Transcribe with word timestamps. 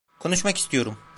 Konuşmak 0.19 0.57
istiyorum. 0.57 0.97